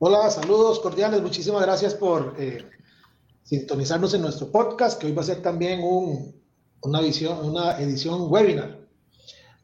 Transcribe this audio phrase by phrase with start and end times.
[0.00, 1.20] Hola, saludos cordiales.
[1.20, 2.64] Muchísimas gracias por eh,
[3.42, 8.78] sintonizarnos en nuestro podcast, que hoy va a ser también una, visión, una edición webinar.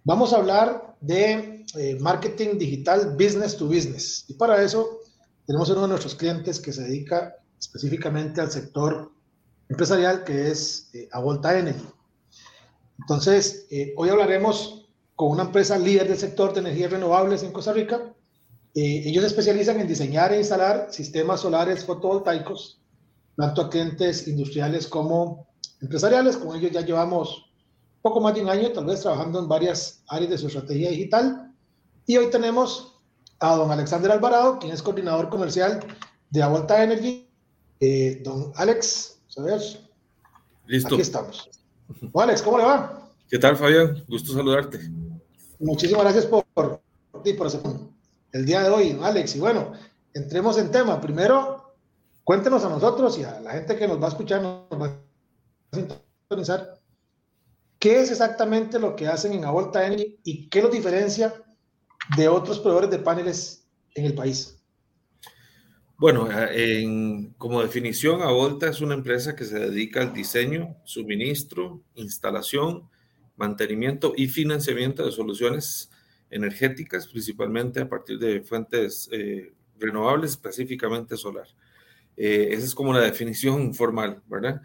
[0.03, 4.25] Vamos a hablar de eh, marketing digital business to business.
[4.27, 4.99] Y para eso
[5.47, 9.13] tenemos uno de nuestros clientes que se dedica específicamente al sector
[9.69, 11.87] empresarial, que es eh, Avolta Energy.
[12.99, 18.14] Entonces, hoy hablaremos con una empresa líder del sector de energías renovables en Costa Rica,
[18.75, 22.81] eh, ellos se especializan en diseñar e instalar sistemas solares fotovoltaicos,
[23.37, 25.47] tanto a clientes industriales como
[25.81, 26.37] empresariales.
[26.37, 27.47] Con ellos ya llevamos
[28.03, 31.53] poco más de un año, tal vez trabajando en varias áreas de su estrategia digital.
[32.07, 32.97] Y hoy tenemos
[33.39, 35.81] a don Alexander Alvarado, quien es coordinador comercial
[36.31, 37.29] de Avolta Energy.
[37.79, 39.79] Eh, don Alex, ¿sabes?
[40.67, 40.95] Listo.
[40.95, 41.49] Aquí estamos.
[42.01, 43.09] Bueno, Alex, ¿cómo le va?
[43.29, 44.05] ¿Qué tal, Fabián?
[44.09, 44.81] Gusto saludarte.
[45.61, 46.81] Muchísimas gracias por, por,
[47.13, 47.51] por
[48.35, 49.37] el día de hoy, Alex.
[49.37, 49.73] Y bueno,
[50.13, 51.01] entremos en tema.
[51.01, 51.77] Primero,
[52.25, 54.87] cuéntenos a nosotros y a la gente que nos va a escuchar, nos va
[55.73, 56.81] a sintonizar,
[57.79, 61.33] qué es exactamente lo que hacen en Avolta Energy y qué los diferencia
[62.17, 64.61] de otros proveedores de paneles en el país.
[65.97, 72.91] Bueno, en, como definición, Avolta es una empresa que se dedica al diseño, suministro, instalación,
[73.37, 75.89] mantenimiento y financiamiento de soluciones
[76.35, 81.47] energéticas, principalmente a partir de fuentes eh, renovables, específicamente solar.
[82.17, 84.61] Eh, esa es como la definición formal, ¿verdad?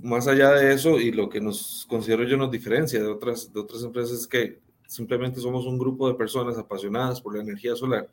[0.00, 3.60] Más allá de eso, y lo que nos considero yo nos diferencia de otras, de
[3.60, 8.10] otras empresas es que simplemente somos un grupo de personas apasionadas por la energía solar,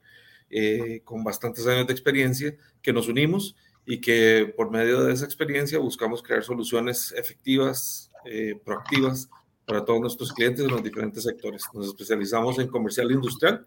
[0.50, 3.56] eh, con bastantes años de experiencia, que nos unimos
[3.86, 8.12] y que por medio de esa experiencia buscamos crear soluciones efectivas,
[8.64, 9.28] proactivas,
[9.72, 11.64] para todos nuestros clientes en los diferentes sectores.
[11.74, 13.66] Nos especializamos en comercial e industrial,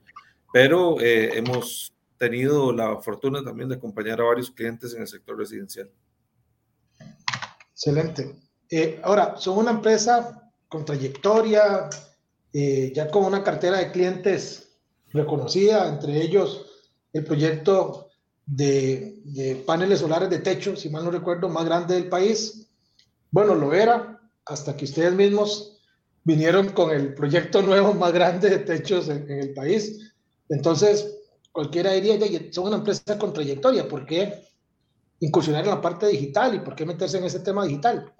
[0.52, 5.38] pero eh, hemos tenido la fortuna también de acompañar a varios clientes en el sector
[5.38, 5.90] residencial.
[7.72, 8.36] Excelente.
[8.68, 11.88] Eh, ahora, son una empresa con trayectoria,
[12.52, 14.76] eh, ya con una cartera de clientes
[15.08, 16.66] reconocida, entre ellos
[17.14, 18.10] el proyecto
[18.44, 22.68] de, de, paneles solares de techo, si mal no recuerdo, más grande del país.
[23.30, 25.73] Bueno, lo era hasta que ustedes mismos
[26.24, 30.12] vinieron con el proyecto nuevo más grande de techos en, el país.
[30.48, 31.18] Entonces,
[31.52, 32.18] cualquiera diría,
[32.50, 34.42] son una empresa con trayectoria, ¿por qué
[35.20, 38.12] incursionar en la parte digital y por qué meterse en ese tema digital?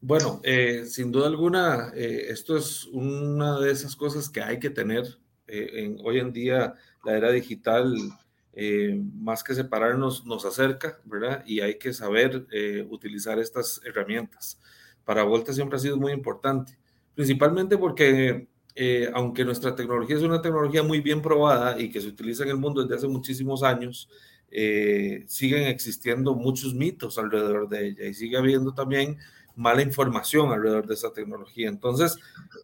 [0.00, 4.70] Bueno, eh, sin duda alguna, eh, esto es una de esas cosas que hay que
[4.70, 5.04] tener.
[5.46, 7.96] Eh, en, hoy en día, la era digital,
[9.14, 11.44] más que separarnos, nos acerca, ¿verdad?
[11.46, 12.44] Y hay que saber
[12.90, 14.58] utilizar estas herramientas.
[15.04, 16.76] Para Volta siempre ha sido muy importante
[17.18, 18.46] principalmente porque
[18.76, 22.50] eh, aunque nuestra tecnología es una tecnología muy bien probada y que se utiliza en
[22.50, 24.08] el mundo desde hace muchísimos años,
[24.52, 29.18] eh, siguen existiendo muchos mitos alrededor de ella y sigue habiendo también
[29.56, 31.68] mala información alrededor de esa tecnología.
[31.68, 32.16] Entonces,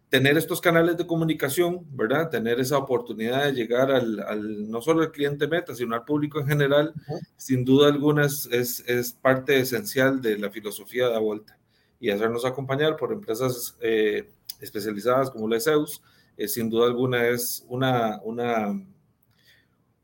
[0.07, 2.29] tener estos canales de comunicación, ¿verdad?
[2.29, 6.47] Tener esa oportunidad de llegar al, no solo al cliente meta, sino al público en
[6.47, 6.93] general,
[7.35, 8.47] sin duda alguna es,
[8.87, 11.57] es, parte esencial de la filosofía de la vuelta
[11.99, 14.29] y hacernos acompañar por empresas eh,
[14.59, 16.01] especializadas como la Zeus,
[16.37, 18.73] eh, sin duda alguna es una, una,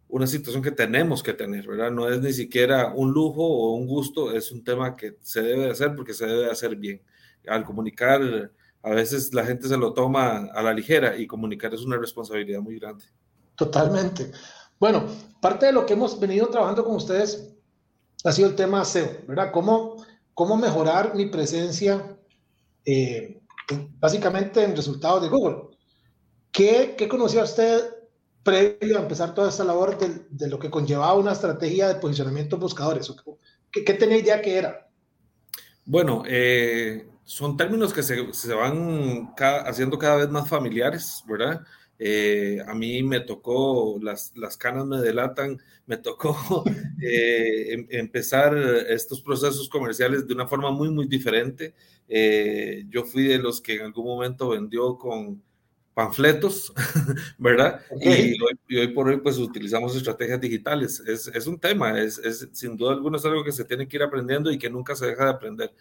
[0.07, 1.91] una situación que tenemos que tener, ¿verdad?
[1.91, 5.69] No es ni siquiera un lujo o un gusto, es un tema que se debe
[5.69, 7.01] hacer porque se debe hacer bien.
[7.47, 8.51] Al comunicar,
[8.83, 12.61] a veces la gente se lo toma a la ligera y comunicar es una responsabilidad
[12.61, 13.05] muy grande.
[13.55, 14.31] Totalmente.
[14.79, 15.05] Bueno,
[15.39, 17.53] parte de lo que hemos venido trabajando con ustedes
[18.23, 19.51] ha sido el tema SEO, ¿verdad?
[19.51, 20.03] ¿Cómo,
[20.33, 22.17] cómo mejorar mi presencia
[22.85, 23.40] eh,
[23.99, 25.77] básicamente en resultados de Google.
[26.51, 27.81] ¿Qué, qué conocía usted
[28.43, 32.55] previo a empezar toda esta labor de, de, lo que conllevaba una estrategia de posicionamiento
[32.55, 33.11] en buscadores?
[33.71, 34.87] ¿Qué, qué tenía idea que era?
[35.85, 39.33] Bueno, eh, son términos que se van
[39.65, 41.61] haciendo cada vez más familiares, ¿verdad?
[42.03, 46.63] Eh, a mí me tocó, las, las, canas me delatan, me tocó
[46.99, 48.57] eh, em, empezar
[48.89, 51.75] estos procesos comerciales de una forma muy, muy diferente.
[52.07, 55.43] Eh, yo fui de los que en algún momento vendió con,
[55.93, 56.73] panfletos,
[57.37, 57.81] ¿verdad?
[57.99, 58.35] Y,
[58.75, 61.03] hoy, por hoy pues utilizamos estrategias digitales.
[61.05, 63.97] Es, es un tema, es, es, sin duda alguna es algo que se tiene que
[63.97, 65.71] ir aprendiendo y que nunca se deja de aprender.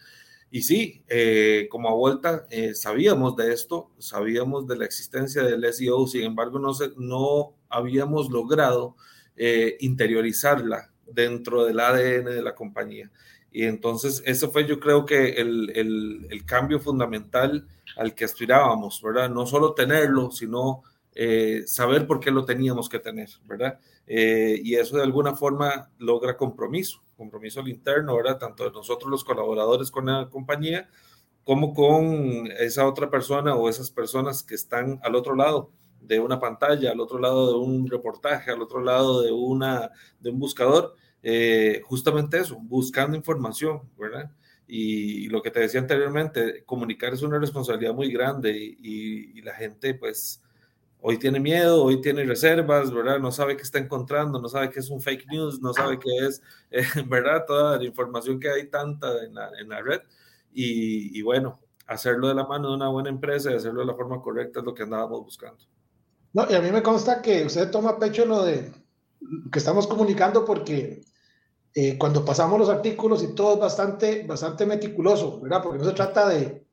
[0.53, 5.63] Y sí, eh, como a vuelta, eh, sabíamos de esto, sabíamos de la existencia del
[5.73, 8.97] SEO, sin embargo no, se, no habíamos logrado
[9.37, 13.09] eh, interiorizarla dentro del ADN de la compañía.
[13.49, 17.65] Y entonces eso fue yo creo que el, el, el cambio fundamental
[17.95, 19.29] al que aspirábamos, ¿verdad?
[19.29, 20.83] No solo tenerlo, sino
[21.13, 23.79] eh, saber por qué lo teníamos que tener, ¿verdad?
[24.07, 28.37] Eh, y eso de alguna forma logra compromiso, compromiso al interno, ¿verdad?
[28.37, 30.89] Tanto de nosotros los colaboradores con la compañía,
[31.43, 35.71] como con esa otra persona o esas personas que están al otro lado
[36.01, 40.29] de una pantalla, al otro lado de un reportaje, al otro lado de, una, de
[40.29, 44.31] un buscador, eh, justamente eso, buscando información, ¿verdad?
[44.67, 49.93] Y, lo que te decía anteriormente, comunicar es una responsabilidad muy grande y, la gente
[49.95, 50.40] pues
[51.01, 53.19] hoy tiene miedo, hoy tiene reservas, ¿verdad?
[53.19, 56.09] No sabe qué está encontrando, no sabe qué es un fake news, no sabe qué
[56.27, 57.43] es, eh, ¿verdad?
[57.45, 60.01] Toda la información que hay tanta en la, en la red.
[60.53, 63.95] Y, y, bueno, hacerlo de la mano de una buena empresa y hacerlo de la
[63.95, 65.63] forma correcta es lo que andábamos buscando.
[66.33, 68.71] No, y a mí me consta que usted toma pecho lo de
[69.51, 71.01] que estamos comunicando porque
[71.73, 75.61] eh, cuando pasamos los artículos y todo es bastante, bastante meticuloso, ¿verdad?
[75.63, 76.65] Porque no se trata de,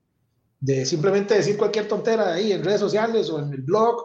[0.61, 4.05] de simplemente decir cualquier tontera ahí en redes sociales o en el blog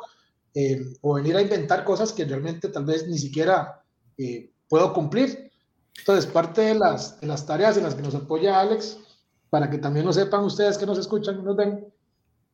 [0.56, 3.84] eh, o venir a inventar cosas que realmente tal vez ni siquiera
[4.18, 5.52] eh, puedo cumplir.
[5.98, 8.98] Entonces, parte de las, tareas en las que nos apoya Alex,
[9.50, 11.86] para que también lo sepan ustedes que nos escuchan y nos ven,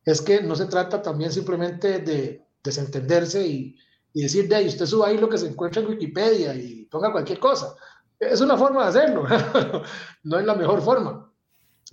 [0.04, 3.76] es que no se trata también simplemente de desentenderse y,
[4.12, 7.12] y decir, de ahí, usted suba ahí lo que se encuentra en Wikipedia y ponga
[7.12, 7.74] cualquier cosa.
[8.18, 9.24] Es una forma de hacerlo,
[10.24, 11.32] no es la mejor forma.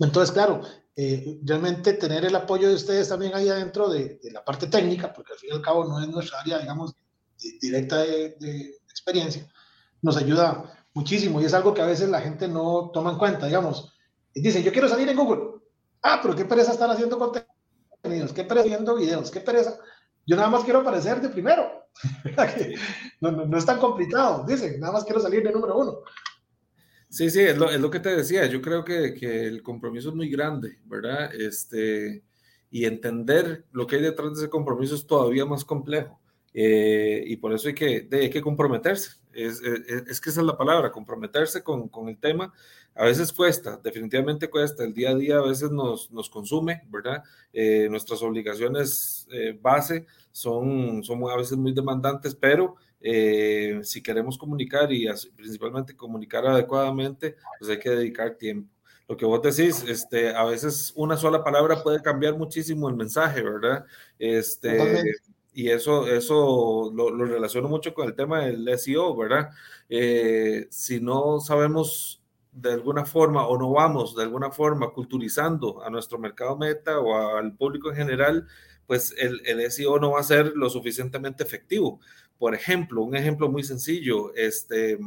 [0.00, 0.60] Entonces, claro,
[1.00, 5.32] eh, realmente tener el apoyo de ustedes también ahí adentro de, la parte técnica, porque
[5.32, 6.92] al fin y al cabo no es nuestra área, digamos,
[7.60, 9.48] directa de, experiencia,
[10.02, 10.64] nos ayuda
[10.94, 13.94] muchísimo y es algo que a veces la gente no toma en cuenta, digamos.
[14.34, 15.60] Dicen, yo quiero salir en Google.
[16.02, 19.78] Ah, pero qué pereza estar haciendo contenidos, qué pereza viendo videos, qué pereza.
[20.26, 21.86] Yo nada más quiero aparecer de primero.
[23.20, 26.00] no, no, es tan complicado, dicen, nada más quiero salir de número uno.
[27.10, 28.46] Sí, sí, es lo, es lo que te decía.
[28.46, 31.34] Yo creo que, que, el compromiso es muy grande, ¿verdad?
[31.34, 32.22] Este,
[32.70, 36.20] y entender lo que hay detrás de ese compromiso es todavía más complejo.
[36.52, 39.12] Eh, y por eso hay que, hay que comprometerse.
[39.32, 42.52] Es, es, es, que esa es la palabra, comprometerse con, con, el tema.
[42.94, 44.84] A veces cuesta, definitivamente cuesta.
[44.84, 47.22] El día a día a veces nos, nos consume, ¿verdad?
[47.52, 54.36] Eh, nuestras obligaciones eh, base son, son a veces muy demandantes, pero eh, si queremos
[54.36, 58.72] comunicar y principalmente comunicar adecuadamente, pues hay que dedicar tiempo.
[59.08, 63.42] Lo que vos decís, este, a veces una sola palabra puede cambiar muchísimo el mensaje,
[63.42, 63.86] ¿verdad?
[64.18, 65.02] Este,
[65.54, 69.50] y eso, eso lo, lo, relaciono mucho con el tema del SEO, ¿verdad?
[69.88, 72.22] Eh, si no sabemos
[72.52, 77.36] de alguna forma o no vamos de alguna forma culturizando a nuestro mercado meta o
[77.36, 78.46] al público en general,
[78.86, 82.00] pues el, el SEO no va a ser lo suficientemente efectivo.
[82.38, 84.98] Por ejemplo, un ejemplo muy sencillo, este,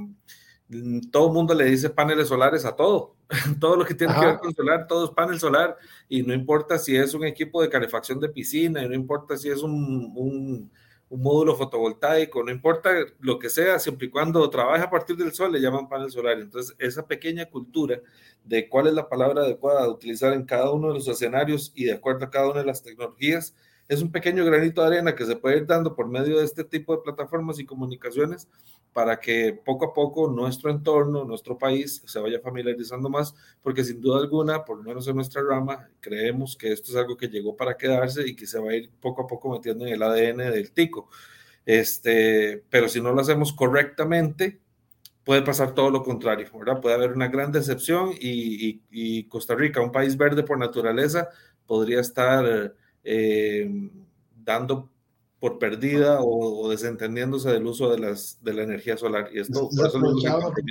[1.12, 3.16] todo el mundo le dice paneles solares a todo.
[3.60, 5.78] todo lo que tiene que ver con solar, todo es panel solar.
[6.07, 9.50] Y no importa si es un equipo de calefacción de piscina, y no importa si
[9.50, 10.72] es un, un,
[11.10, 15.34] un, módulo fotovoltaico, no importa lo que sea, siempre y cuando trabaja a partir del
[15.34, 16.39] sol, le llaman panel solar.
[16.39, 18.00] Entonces, esa pequeña cultura
[18.44, 21.86] de cuál es la palabra adecuada a utilizar en cada uno de los escenarios y
[21.86, 23.55] de acuerdo a cada una de las tecnologías,
[23.91, 26.63] es un pequeño granito de arena que se puede ir dando por medio de este
[26.63, 28.48] tipo de plataformas y comunicaciones
[28.93, 34.00] para que poco a poco nuestro entorno, nuestro país se vaya familiarizando más, porque sin
[34.00, 37.57] duda alguna, por lo menos en nuestra rama, creemos que esto es algo que llegó
[37.57, 40.38] para quedarse y que se va a ir poco a poco metiendo en el ADN
[40.38, 41.10] del tico.
[41.65, 44.62] Este, pero si no lo hacemos correctamente,
[45.25, 46.79] puede pasar todo lo contrario, ¿verdad?
[46.79, 51.27] Puede haber una gran decepción y, y, y Costa Rica, un país verde por naturaleza,
[51.65, 53.89] podría estar eh,
[54.43, 54.89] dando
[55.39, 59.29] por perdida o, o, desentendiéndose del uso de, las, de la energía solar.
[59.34, 60.00] Y esto por eso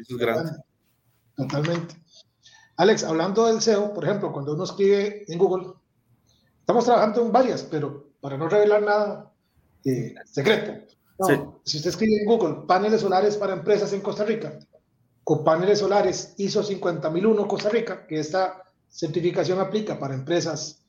[0.09, 0.53] es grande.
[1.37, 1.97] Totalmente.
[2.77, 5.73] Alex, hablando del SEO, por ejemplo, cuando uno escribe en Google,
[6.61, 9.33] estamos trabajando en varias, pero para no revelar nada
[9.85, 10.73] eh, secreto.
[11.19, 11.35] No, sí.
[11.65, 14.59] Si usted escribe en Google paneles solares para empresas en Costa Rica
[15.25, 20.80] o paneles solares ISO 50001 Costa Rica, que esta certificación aplica para empresas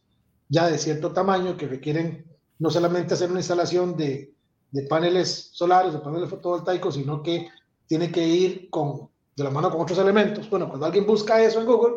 [0.51, 2.25] ya de cierto tamaño que requieren
[2.59, 4.35] no solamente hacer una instalación de,
[4.69, 7.47] de paneles solares o paneles fotovoltaicos, sino que
[7.87, 10.49] tiene que ir con, de la mano con otros elementos.
[10.49, 11.93] Bueno, cuando alguien busca eso en Google,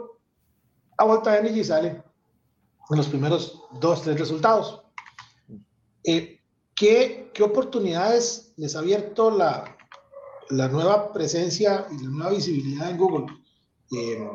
[0.97, 1.89] a Volta Energy sale
[2.91, 4.83] en los primeros dos, tres resultados.
[6.05, 6.41] Eh,
[6.77, 9.77] ¿qué, ¿Qué oportunidades les ha abierto la,
[10.51, 13.27] la nueva presencia y la nueva visibilidad en Google?
[13.91, 14.29] Eh,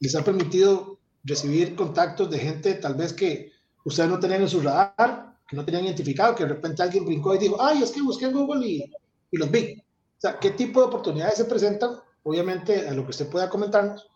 [0.00, 3.52] les ha permitido recibir contactos de gente tal vez que
[3.84, 7.34] ustedes no tenían en su radar, que no tenían identificado, que de repente alguien brincó
[7.34, 8.92] y dijo, ay, es que busqué en Google y,
[9.30, 9.74] y los vi.
[9.78, 11.96] O sea, ¿qué tipo de oportunidades se presentan?
[12.22, 14.06] Obviamente, a lo que usted pueda comentarnos,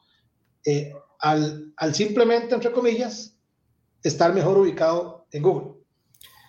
[0.64, 3.36] eh, al, al simplemente, entre comillas,
[4.02, 5.74] estar mejor ubicado en Google.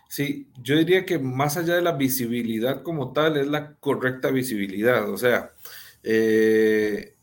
[0.10, 5.10] Sí, yo diría que más allá de la visibilidad como tal, es la correcta visibilidad.
[5.10, 5.52] O sea,
[6.04, 7.16] eh,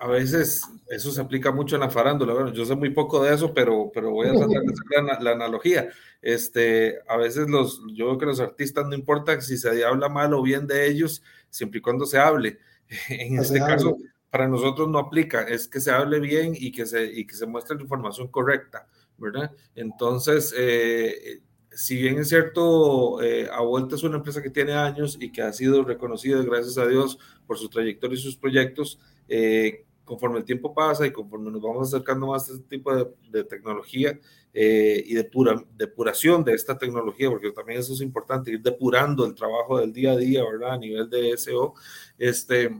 [0.00, 2.34] a veces eso se aplica mucho en la farándula.
[2.34, 5.20] Bueno, yo sé muy poco de eso, pero, pero voy a tratar de hacer la,
[5.20, 5.88] la, analogía.
[6.20, 10.34] Este, a veces los, yo creo que los artistas no importa si se habla mal
[10.34, 12.58] o bien de ellos, siempre y cuando se hable.
[13.08, 13.96] En este caso,
[14.30, 17.46] para nosotros no aplica, es que se hable bien y que se, y que se
[17.46, 19.52] muestre la información correcta, ¿verdad?
[19.76, 25.30] Entonces, eh, si bien es cierto, eh, Vuelta es una empresa que tiene años y
[25.30, 30.38] que ha sido reconocida, gracias a Dios, por su trayectoria y sus proyectos, eh, conforme
[30.38, 34.18] el tiempo pasa y conforme nos vamos acercando más a este tipo de, tecnología
[34.52, 39.24] eh, y de pura, depuración de esta tecnología, porque también eso es importante, ir depurando
[39.24, 40.72] el trabajo del día a día, ¿verdad?
[40.72, 41.74] A nivel de SEO,
[42.18, 42.70] este,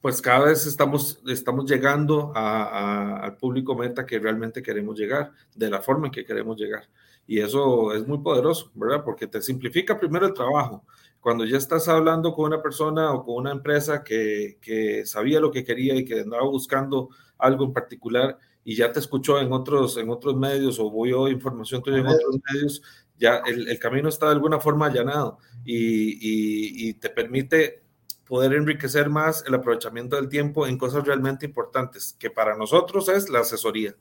[0.00, 5.80] pues cada vez estamos, estamos llegando al público meta que realmente queremos llegar, de la
[5.82, 6.88] forma en que queremos llegar.
[7.26, 9.04] Y eso es muy poderoso, ¿verdad?
[9.04, 10.84] Porque te simplifica primero el trabajo,
[11.20, 15.50] cuando ya estás hablando con una persona o con una empresa que, que, sabía lo
[15.50, 19.96] que quería y que andaba buscando algo en particular y ya te escuchó en otros,
[19.96, 22.82] en otros medios o a información tuya en otros medios,
[23.18, 27.82] ya el, el, camino está de alguna forma allanado y, y, y te permite
[28.24, 33.28] poder enriquecer más el aprovechamiento del tiempo en cosas realmente importantes, que para nosotros es
[33.28, 33.96] la asesoría.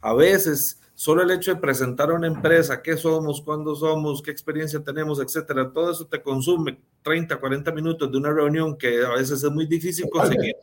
[0.00, 4.30] A veces Solo el hecho de presentar a una empresa, qué somos, cuándo somos, qué
[4.30, 9.10] experiencia tenemos, etcétera, todo eso te consume 30, 40 minutos de una reunión que a
[9.10, 10.54] veces es muy difícil conseguir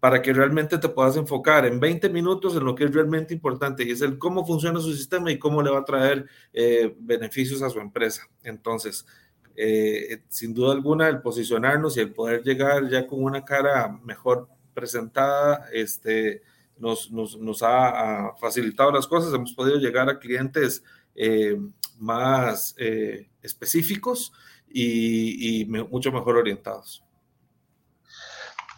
[0.00, 3.84] para que realmente te puedas enfocar en 20 minutos en lo que es realmente importante
[3.84, 7.60] y es el cómo funciona su sistema y cómo le va a traer eh, beneficios
[7.60, 8.26] a su empresa.
[8.42, 9.06] Entonces,
[9.54, 14.48] eh, sin duda alguna, el posicionarnos y el poder llegar ya con una cara mejor
[14.72, 16.42] presentada, este,
[16.78, 20.82] nos, ha, facilitado las cosas, hemos podido llegar a clientes
[21.14, 21.56] eh,
[21.98, 24.32] más eh, específicos
[24.68, 27.04] y, mucho mejor orientados.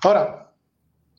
[0.02, 0.52] Ahora,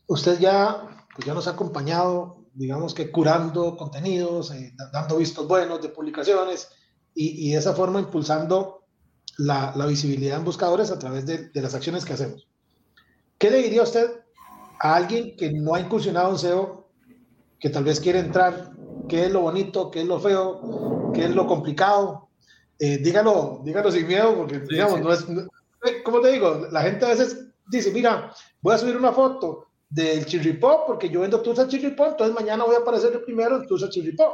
[0.08, 5.82] usted ya, pues ya nos ha acompañado, digamos que curando contenidos, eh, dando vistos buenos
[5.82, 6.70] de publicaciones
[7.14, 8.86] y, y, de esa forma impulsando
[9.38, 12.48] la, la, visibilidad en buscadores a través de, de las acciones que hacemos.
[13.38, 14.25] ¿Qué le diría usted
[14.80, 16.90] a alguien que no ha incursionado en SEO,
[17.60, 18.72] que tal vez quiere entrar,
[19.08, 22.30] qué es lo bonito, qué es lo feo, qué es lo complicado,
[22.80, 25.26] eh, dígalo, dígalo sin miedo, porque digamos, no es,
[25.86, 29.68] eh, como te digo, la gente a veces dice, mira, voy a subir una foto
[29.90, 33.68] del chirripó porque yo vendo tusa chirripó, entonces mañana voy a aparecer el primero en
[33.68, 34.32] tusa chirripó.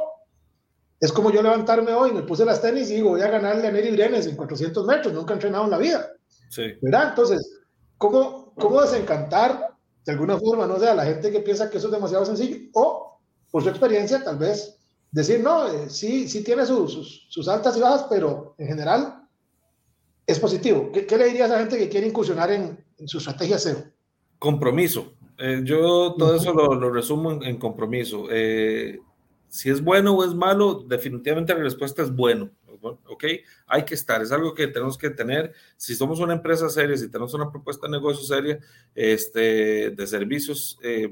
[0.98, 3.72] Es como yo levantarme hoy, me puse las tenis y digo, voy a ganarle a
[3.72, 6.12] Neri Brenes en 400 metros, nunca he entrenado en la vida.
[6.48, 6.62] Sí.
[6.80, 7.10] ¿Verdad?
[7.10, 7.60] Entonces,
[7.98, 9.71] ¿cómo, cómo desencantar
[10.04, 13.20] de alguna forma, no sea, la gente que piensa que eso es demasiado sencillo, o
[13.50, 14.78] por su experiencia, tal vez
[15.10, 19.28] decir, no, eh, sí, sí tiene sus, sus, altas y bajas, pero en general
[20.26, 20.90] es positivo.
[20.92, 23.80] ¿Qué, qué le diría a esa gente que quiere incursionar en, en su estrategia cero?
[24.38, 25.12] Compromiso.
[25.38, 28.26] Eh, yo todo eso lo, lo resumo en, en compromiso.
[28.30, 28.98] Eh,
[29.48, 32.50] si es bueno o es malo, definitivamente la respuesta es bueno
[32.80, 33.24] ok,
[33.66, 35.52] hay que estar, es algo que tenemos que tener.
[35.76, 38.58] Si somos una empresa seria, si tenemos una propuesta de negocio seria,
[38.94, 41.10] este, de servicios, eh,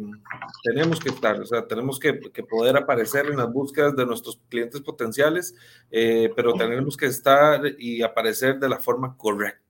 [0.63, 4.41] tenemos que estar, o sea, tenemos que, que, poder aparecer en las búsquedas de nuestros
[4.49, 5.55] clientes potenciales,
[5.91, 9.70] eh, pero tenemos que estar y aparecer de la forma correcta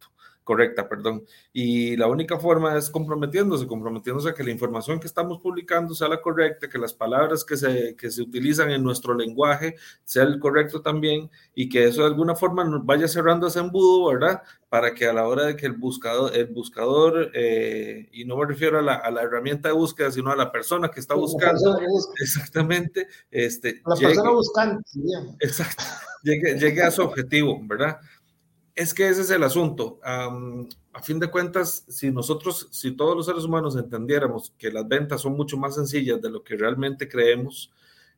[0.51, 1.25] correcta, perdón.
[1.53, 6.09] Y la única forma es comprometiéndose, comprometiéndose a que la información que estamos publicando sea
[6.09, 10.41] la correcta, que las palabras que se, que se utilizan en nuestro lenguaje sea el
[10.41, 14.43] correcto también y que eso de alguna forma nos vaya cerrando ese embudo, ¿verdad?
[14.69, 18.47] Para que a la hora de que el buscador, el buscador eh, y no me
[18.47, 21.79] refiero a la, a la, herramienta de búsqueda, sino a la persona que está buscando,
[22.21, 24.91] exactamente, este, la llegue, persona buscante,
[25.39, 25.85] exacto,
[26.25, 28.01] llegue, llegue a su objetivo, ¿verdad?
[28.75, 30.01] Es que ese es el asunto.
[30.05, 34.87] Um, a fin de cuentas, si nosotros, si todos los seres humanos entendiéramos que las
[34.87, 37.73] ventas son mucho más sencillas de lo que realmente creemos,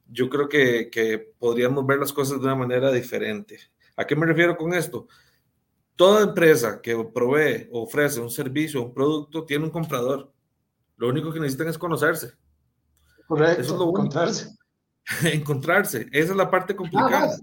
[0.08, 3.58] yo creo que, que podríamos ver las cosas de una manera diferente.
[3.96, 5.06] ¿A qué me refiero con esto?
[5.96, 10.32] Toda empresa que provee o ofrece un servicio o un producto tiene un comprador.
[10.96, 12.32] Lo único que necesitan es conocerse.
[13.26, 14.56] Correcto, Eso es lo encontrarse.
[15.24, 16.08] encontrarse.
[16.12, 17.36] Esa es la parte complicada.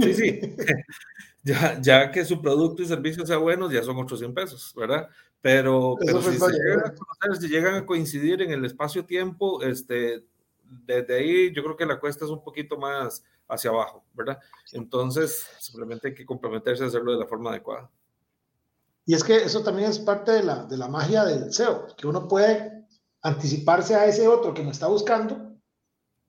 [0.00, 0.40] Sí, sí.
[1.44, 5.08] ya, ya que su producto y servicio sea bueno, ya son otros 100 pesos, ¿verdad?
[5.40, 10.24] Pero, pero si, llegan llegan a coincidir en el espacio-tiempo, este,
[10.86, 14.38] desde ahí yo creo que la cuesta es un poquito más hacia abajo, ¿verdad?
[14.72, 17.90] Entonces, simplemente hay que comprometerse a hacerlo de la forma adecuada.
[19.06, 22.06] Y es que eso también es parte de la, de la magia del SEO, que
[22.06, 22.86] uno puede
[23.20, 25.53] anticiparse a ese otro que me está buscando,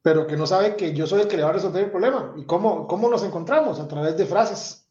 [0.05, 2.35] pero que no sabe que yo soy el que le va a resolver el problema.
[2.37, 3.79] ¿Y cómo, cómo nos encontramos?
[3.79, 4.87] A través de frases,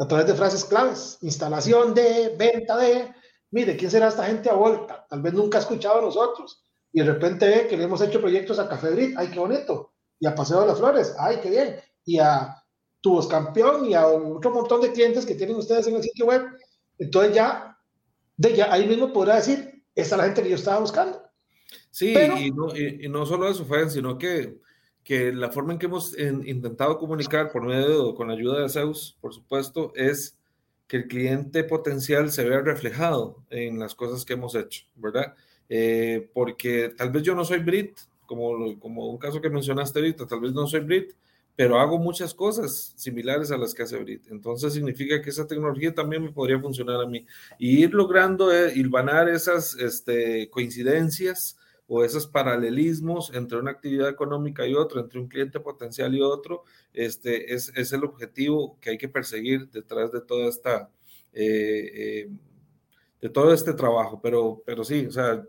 [0.00, 3.14] a través de frases claves, instalación de, venta de,
[3.52, 5.06] mire, ¿quién será esta gente a vuelta?
[5.08, 6.64] Tal vez nunca ha escuchado a nosotros.
[6.92, 9.92] Y de repente ve que le hemos hecho proyectos a Café Brit, ay, qué bonito.
[10.18, 11.76] Y a Paseo de las Flores, ay, qué bien.
[12.04, 12.60] Y a
[13.00, 16.48] Tubos Campeón y a otro montón de clientes que tienen ustedes en el sitio web.
[16.98, 17.78] Entonces ya,
[18.36, 21.22] de ya ahí mismo podrá decir, esta es la gente que yo estaba buscando.
[21.92, 24.56] Sí, y, no, y, no, solo eso, fue, sino que,
[25.04, 29.18] que la forma en que hemos intentado comunicar por medio, con la ayuda de Zeus,
[29.20, 30.38] por supuesto, es
[30.86, 35.34] que el cliente potencial se vea reflejado en las cosas que hemos hecho, ¿verdad?
[35.68, 40.26] Eh, porque tal vez yo no soy Brit, como, como un caso que mencionaste ahorita,
[40.26, 41.12] tal vez no soy Brit,
[41.54, 44.30] pero hago muchas cosas similares a las que hace Brit.
[44.30, 47.26] Entonces significa que esa tecnología también me podría funcionar a mí.
[47.58, 51.58] Y ir logrando eh, hilvanar esas este, coincidencias
[51.94, 56.64] o esos paralelismos entre una actividad económica y otra, entre un cliente potencial y otro,
[56.94, 60.90] este, es, es el objetivo que hay que perseguir detrás de toda esta...
[61.34, 62.30] Eh,
[63.20, 65.44] de todo este trabajo, pero, pero sí, o sea,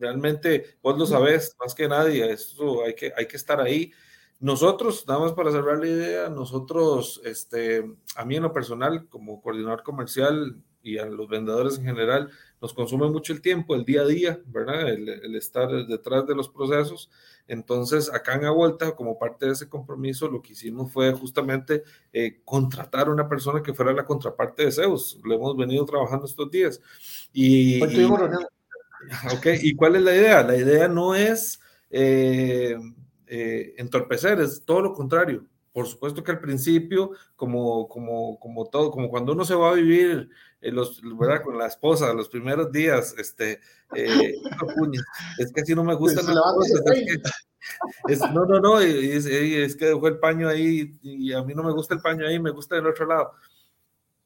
[0.00, 3.92] realmente vos lo sabés más que nadie, eso hay que, hay que estar ahí.
[4.40, 7.84] Nosotros, nada más para cerrar la idea, nosotros, este,
[8.16, 12.30] a mí en lo personal, como coordinador comercial y a los vendedores en general,
[12.64, 14.88] nos consume mucho el tiempo, el día a día, ¿verdad?
[14.88, 17.10] El, el estar detrás de los procesos.
[17.46, 22.40] Entonces, acá en vuelta como parte de ese compromiso, lo que hicimos fue justamente eh,
[22.42, 25.20] contratar a una persona que fuera la contraparte de Zeus.
[25.24, 26.80] Lo hemos venido trabajando estos días.
[27.34, 28.04] Y, y,
[29.36, 30.42] okay, ¿y cuál es la idea?
[30.42, 31.60] La idea no es
[31.90, 32.78] eh,
[33.26, 35.44] eh, entorpecer, es todo lo contrario.
[35.74, 39.74] Por supuesto que al principio, como, como, como todo, como cuando uno se va a
[39.74, 41.42] vivir los, ¿verdad?
[41.42, 43.58] con la esposa, los primeros días, este,
[43.96, 44.34] eh,
[45.38, 46.80] es que así no me gustan las cosas.
[48.06, 51.54] Es que, no, no, no, es, es, que dejó el paño ahí y a mí
[51.54, 53.32] no me gusta el paño ahí, me gusta del otro lado.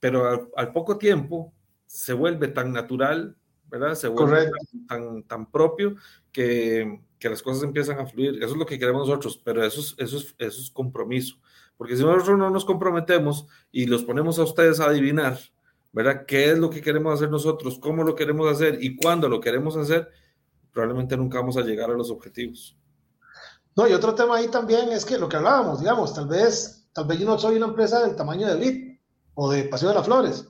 [0.00, 1.54] Pero al, al poco tiempo
[1.86, 3.94] se vuelve tan natural, ¿verdad?
[3.94, 4.50] Se vuelve
[4.86, 5.94] tan, tan, propio
[6.30, 8.36] que, que, las cosas empiezan a fluir.
[8.42, 11.36] Eso es lo que queremos nosotros, pero eso es, eso es, eso es compromiso.
[11.76, 15.38] Porque si nosotros no nos comprometemos y los ponemos a ustedes a adivinar,
[15.92, 16.26] ¿verdad?
[16.26, 17.78] ¿Qué es lo que queremos hacer nosotros?
[17.78, 18.82] ¿Cómo lo queremos hacer?
[18.82, 20.08] ¿Y cuándo lo queremos hacer?
[20.72, 22.76] Probablemente nunca vamos a llegar a los objetivos.
[23.76, 27.06] No, y otro tema ahí también es que lo que hablábamos, digamos, tal vez, tal
[27.06, 29.00] vez yo no soy una empresa del tamaño de Bit
[29.34, 30.48] o de Paseo de las Flores,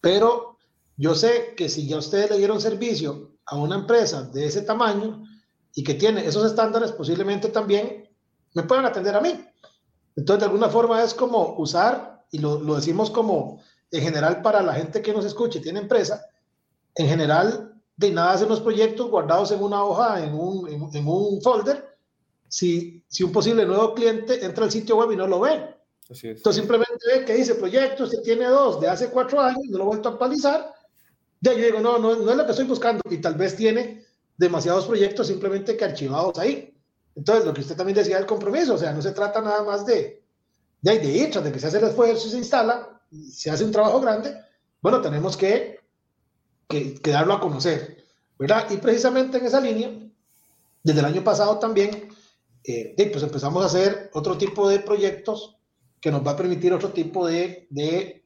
[0.00, 0.58] pero
[0.96, 5.22] yo sé que si ya ustedes le dieron servicio a una empresa de ese tamaño
[5.76, 8.08] y que tiene esos estándares, posiblemente también
[8.54, 9.38] me puedan atender a mí.
[10.16, 13.60] Entonces, de alguna forma es como usar, y lo, lo decimos como
[13.90, 16.24] en general para la gente que nos escuche, tiene empresa,
[16.94, 21.42] en general de nada hacen los proyectos guardados en una hoja, en un, en, un
[21.42, 21.98] folder,
[22.48, 25.76] si, si un posible nuevo cliente entra al sitio web y no lo ve.
[26.08, 29.84] Entonces simplemente ve que dice proyecto, usted tiene dos de hace cuatro años, no lo
[29.84, 30.72] he vuelto a actualizar.
[31.42, 34.05] Ya yo digo, no, no, no es lo que estoy buscando y tal vez tiene
[34.36, 36.74] demasiados proyectos simplemente que archivados ahí.
[37.14, 39.86] Entonces, lo que usted también decía del compromiso, o sea, no se trata nada más
[39.86, 40.22] de,
[40.82, 44.00] de, ir, de que se hace el esfuerzo y se instala, se hace un trabajo
[44.00, 44.36] grande,
[44.82, 45.80] bueno, tenemos que,
[46.68, 48.04] que, darlo a conocer,
[48.38, 48.70] ¿verdad?
[48.70, 49.90] Y precisamente en esa línea,
[50.82, 52.08] desde el año pasado también,
[52.64, 55.56] eh, pues empezamos a hacer otro tipo de proyectos
[56.00, 58.24] que nos va a permitir otro tipo de, de,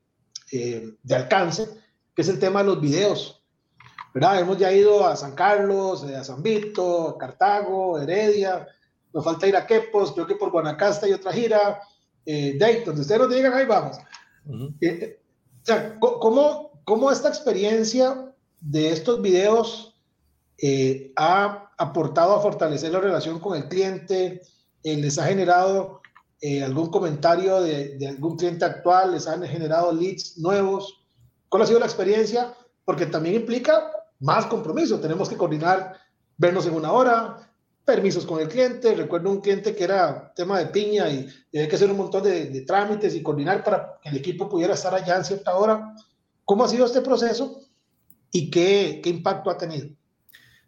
[0.50, 1.68] eh, de alcance,
[2.14, 3.39] que es el tema de los videos.
[4.12, 4.40] ¿Verdad?
[4.40, 8.66] Hemos ya ido a San Carlos, eh, a San Vito, a Cartago, Heredia,
[9.12, 11.80] nos falta ir a Quepos, creo que por Guanacaste hay otra gira,
[12.24, 13.96] eh, Dayton, donde ustedes nos digan, ahí vamos.
[14.80, 15.20] Eh,
[15.62, 19.94] o sea, ¿cómo, ¿cómo, esta experiencia de estos videos
[20.58, 24.42] eh, ha aportado a fortalecer la relación con el cliente?
[24.82, 26.00] Eh, ¿Les ha generado
[26.64, 29.12] algún comentario de, de, algún cliente actual?
[29.12, 31.04] ¿Les han generado leads nuevos?
[31.50, 32.54] ¿Cuál ha sido la experiencia?
[32.86, 35.00] Porque también implica más compromiso.
[35.00, 35.98] Tenemos que coordinar,
[36.36, 37.36] vernos en una hora,
[37.84, 38.94] permisos con el cliente.
[38.94, 42.60] Recuerdo un cliente que era tema de piña y, había que hacer un montón de,
[42.62, 45.94] trámites y coordinar para que el equipo pudiera estar allá en cierta hora.
[46.44, 47.60] ¿Cómo ha sido este proceso
[48.30, 49.88] y qué, qué impacto ha tenido?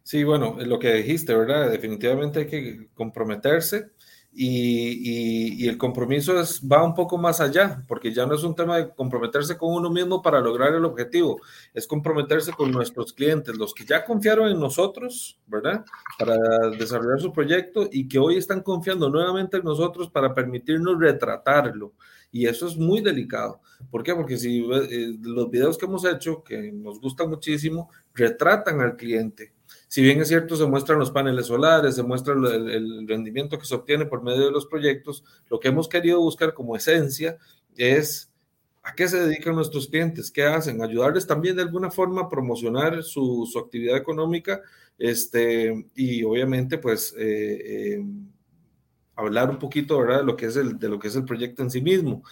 [0.03, 1.71] Sí, bueno, lo que dijiste, ¿verdad?
[1.71, 3.93] Definitivamente hay que comprometerse
[4.35, 8.79] y, el compromiso es, va un poco más allá, porque ya no es un tema
[8.79, 11.41] de comprometerse con uno mismo para lograr el objetivo,
[11.75, 15.85] es comprometerse con nuestros clientes, los que ya confiaron en nosotros, ¿verdad?
[16.19, 16.37] Para
[16.71, 21.93] desarrollar su proyecto y que hoy están confiando nuevamente en nosotros para permitirnos retratarlo.
[22.35, 23.61] Y eso es muy delicado.
[23.91, 24.15] ¿Por qué?
[24.15, 29.53] Porque si eh, los videos que hemos hecho, que nos gustan muchísimo, retratan al cliente
[29.93, 33.75] si bien es cierto, se muestran los paneles solares, se muestra el, rendimiento que se
[33.75, 37.37] obtiene por medio de los proyectos, lo que hemos querido buscar como esencia
[37.77, 38.33] es
[38.83, 43.03] a qué se dedican nuestros clientes, qué hacen, ayudarles también de alguna forma a promocionar
[43.03, 44.63] su, actividad económica
[44.97, 48.05] este, y obviamente pues eh, eh,
[49.15, 50.03] hablar un poquito.
[50.03, 52.23] De, lo que es el, de lo que es el proyecto en sí mismo.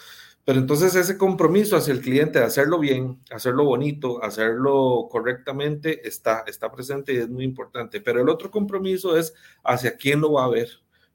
[0.44, 6.44] Pero entonces ese compromiso hacia el cliente de hacerlo bien, hacerlo bonito, hacerlo correctamente, está,
[6.46, 8.00] está presente y es muy importante.
[8.00, 10.68] Pero el otro compromiso es hacia quién lo va a ver,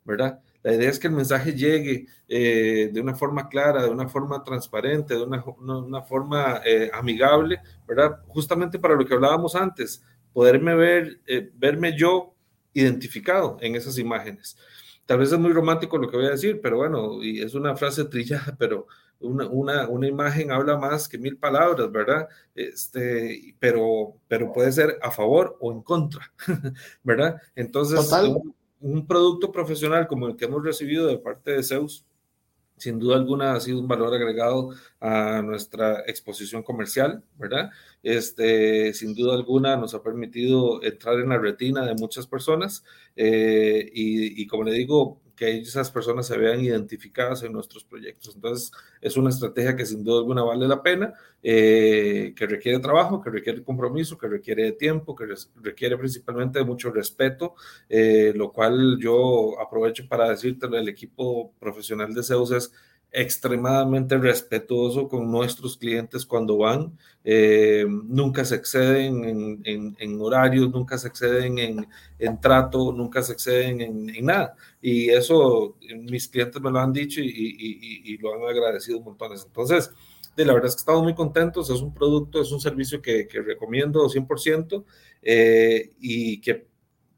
[0.04, 0.40] ¿verdad?
[0.66, 4.44] La idea es que el mensaje llegue eh, de una forma clara, de una forma
[4.44, 8.22] transparente, de una, una, forma eh, amigable, ¿verdad?
[8.28, 12.34] Justamente para lo que hablábamos antes, poderme ver, eh, verme yo
[12.74, 14.58] identificado en esas imágenes.
[15.06, 17.76] Tal vez es muy romántico lo que voy a decir, pero bueno, y es una
[17.76, 18.88] frase trillada, pero
[19.26, 22.28] una, una, una, imagen habla más que mil palabras, ¿verdad?
[22.54, 26.32] Este, pero, pero puede ser a favor o en contra,
[27.04, 27.42] ¿verdad?
[27.56, 32.06] Entonces, un, un, producto profesional como el que hemos recibido de parte de Zeus,
[32.78, 37.70] sin duda alguna ha sido un valor agregado a nuestra exposición comercial, ¿verdad?
[38.04, 42.84] Este, sin duda alguna nos ha permitido entrar en la retina de muchas personas
[43.16, 48.36] eh, y, y, como le digo, que esas personas se vean identificadas en nuestros proyectos.
[48.36, 48.72] Entonces,
[49.02, 53.30] es una estrategia que sin duda alguna vale la pena, eh, que requiere trabajo, que
[53.30, 55.26] requiere compromiso, que requiere tiempo, que
[55.62, 57.56] requiere principalmente mucho respeto,
[57.90, 62.72] eh, lo cual yo aprovecho para decirte, el equipo profesional de Zeus es
[63.18, 66.98] extremadamente respetuoso con nuestros clientes cuando van.
[67.24, 74.26] Eh, nunca se exceden en, horarios, nunca se exceden en, trato, nunca se exceden en,
[74.26, 74.56] nada.
[74.82, 79.46] Y eso mis clientes me lo han dicho y, lo han agradecido montones.
[79.46, 79.92] Entonces,
[80.36, 81.70] de la verdad es que estamos muy contentos.
[81.70, 84.84] Es un producto, es un servicio que, recomiendo 100%
[85.22, 86.68] eh, y que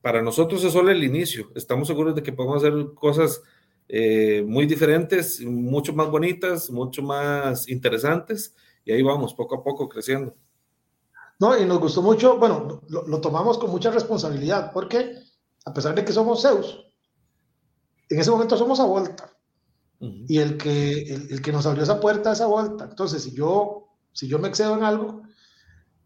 [0.02, 1.52] para nosotros es solo el inicio.
[1.56, 3.42] Estamos seguros de que podemos hacer cosas
[3.90, 9.88] eh, muy diferentes, mucho más bonitas, mucho más interesantes, y ahí vamos, poco a poco
[9.88, 10.36] creciendo.
[11.40, 15.16] No, y nos gustó mucho, bueno, lo, tomamos con mucha responsabilidad, porque
[15.66, 16.86] a pesar de que somos Zeus,
[18.10, 19.32] en ese momento somos a vuelta.
[20.00, 22.86] Y el que, el, que nos abrió esa puerta es a vuelta.
[22.86, 25.24] Entonces, si yo, si yo me excedo en algo,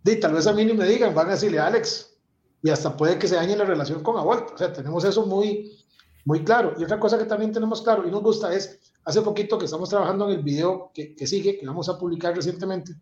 [0.04, 2.18] de, tal vez a mí ni me digan, van a decirle Alex,
[2.64, 4.54] y hasta puede que se dañe la relación con a vuelta.
[4.54, 5.81] O sea, tenemos eso muy,
[6.26, 6.74] muy claro.
[6.78, 9.90] Y otra cosa que también tenemos claro y nos gusta es, hace poquito que estamos
[9.90, 12.96] trabajando en el video que, que sigue, que vamos a publicar recientemente,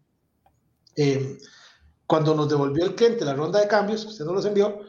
[0.95, 1.38] eh,
[2.05, 4.79] cuando nos devolvió el cliente la ronda de cambios, usted nos los envió,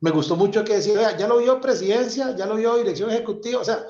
[0.00, 3.64] me gustó mucho que decía, ya lo vio presidencia, ya lo vio dirección ejecutiva, o
[3.64, 3.82] sea,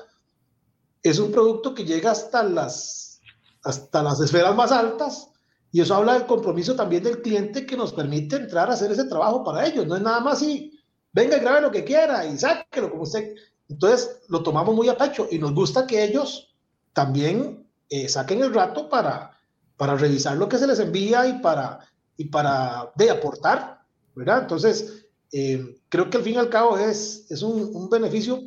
[1.03, 3.19] es un producto que llega hasta las,
[3.63, 5.29] hasta las esferas más altas
[5.71, 9.05] y eso habla del compromiso también del cliente que nos permite entrar a hacer ese
[9.05, 10.79] trabajo para ellos, no es nada más y
[11.11, 13.35] venga y grabe lo que quiera y sáquelo como usted,
[13.69, 16.55] entonces lo tomamos muy a pecho y nos gusta que ellos
[16.93, 19.37] también eh, saquen el rato para,
[19.75, 21.79] para revisar lo que se les envía y para,
[22.15, 23.81] y para de aportar,
[24.15, 24.41] ¿verdad?
[24.41, 28.41] Entonces, eh, creo que al fin y al cabo es, es un, un beneficio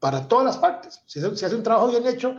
[0.00, 1.00] para todas las partes.
[1.06, 2.34] Si se, hace un trabajo bien hecho,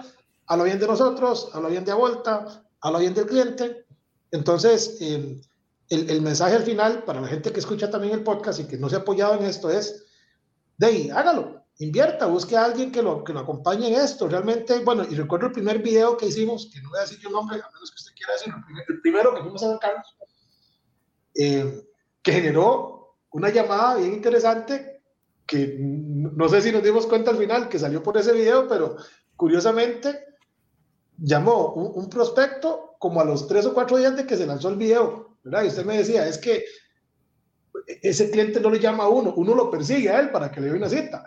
[0.47, 3.25] a lo bien de nosotros, a lo bien de a vuelta, a lo bien del
[3.25, 3.85] cliente.
[4.31, 5.41] Entonces, eh,
[5.89, 8.77] el, el, mensaje al final, para la gente que escucha también el podcast y que
[8.77, 10.05] no se ha apoyado en esto, es,
[10.77, 14.27] de ahí, hágalo invierta, busque a alguien que lo, que lo acompañe en esto.
[14.27, 17.29] Realmente, bueno, y recuerdo el primer video que hicimos, que no voy a decir yo
[17.29, 20.17] nombre, a menos que usted quiera decirlo, el primero que fuimos a San Carlos,
[21.35, 21.83] eh,
[22.21, 25.01] que generó una llamada bien interesante,
[25.45, 28.97] que no sé si nos dimos cuenta al final que salió por ese video, pero
[29.35, 30.25] curiosamente
[31.17, 34.67] llamó un, un prospecto como a los tres o cuatro días de que se lanzó
[34.67, 35.63] el video, ¿verdad?
[35.63, 36.65] Y usted me decía, es que
[37.87, 40.67] ese cliente no le llama a uno, uno lo persigue a él para que le
[40.67, 41.23] dé una cita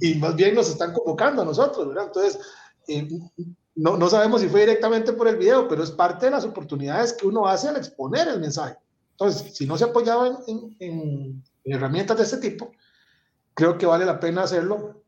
[0.00, 2.06] y más bien nos están convocando a nosotros, ¿verdad?
[2.06, 2.40] Entonces,
[2.88, 3.08] eh,
[3.76, 7.12] no, no, sabemos si fue directamente por el video, pero es parte de las oportunidades
[7.12, 8.76] que uno hace al exponer el mensaje.
[9.12, 12.72] Entonces, si no se apoyaba en, en, herramientas de este tipo,
[13.54, 15.02] creo que vale la pena hacerlo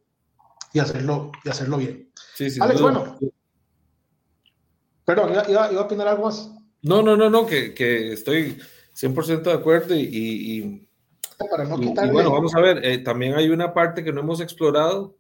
[0.72, 2.10] y hacerlo, y hacerlo bien.
[2.34, 3.18] Sí, sí, Alex, bueno.
[5.04, 6.50] Perdón, ¿iba, iba, a opinar algo más?
[6.82, 8.58] No, no, no, no, que, que estoy
[8.94, 10.85] 100% de acuerdo y, y
[11.50, 14.40] para no y, bueno, vamos a ver, eh, también hay una parte que no hemos
[14.40, 15.16] explorado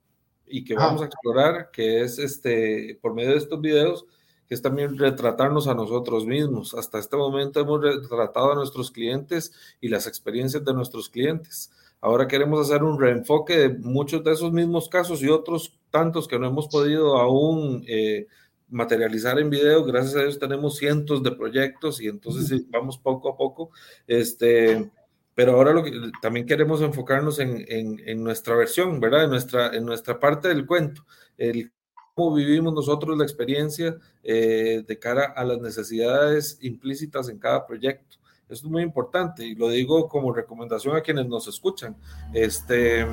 [0.46, 4.06] y que vamos a explorar, que es este, por medio de estos videos,
[4.48, 6.74] que es también retratarnos a nosotros mismos.
[6.74, 11.72] Hasta este momento hemos retratado a nuestros clientes y las experiencias de nuestros clientes.
[12.00, 16.38] Ahora queremos hacer un reenfoque de muchos de esos mismos casos y otros tantos que
[16.38, 18.26] no hemos podido aún eh,
[18.68, 19.84] materializar en video.
[19.84, 23.70] Gracias a Dios tenemos cientos de proyectos y entonces vamos poco a poco.
[24.06, 24.90] Este,
[25.36, 25.84] pero ahora
[26.22, 29.24] también queremos enfocarnos en, nuestra versión, ¿verdad?
[29.24, 31.04] En nuestra, en nuestra parte del cuento,
[31.36, 31.70] el
[32.14, 38.16] cómo vivimos nosotros la experiencia eh, de cara a las necesidades implícitas en cada proyecto.
[38.48, 41.94] Esto es muy importante y lo digo como recomendación a quienes nos escuchan,
[42.32, 43.06] este,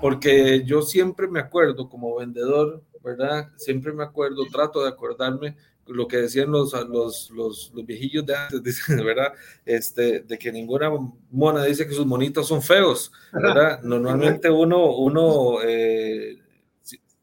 [0.00, 3.50] porque yo siempre me acuerdo como vendedor, ¿verdad?
[3.56, 5.56] Siempre me acuerdo, trato de acordarme
[5.88, 9.32] lo que decían los, los, los, los, viejillos de antes, dicen, ¿verdad?
[9.64, 10.90] Este, de que ninguna
[11.30, 13.80] mona dice que sus monitos son feos, ¿verdad?
[13.82, 16.38] Normalmente uno, uno eh,